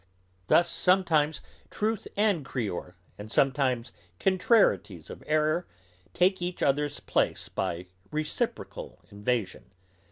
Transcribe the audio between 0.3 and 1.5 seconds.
Thus sometimes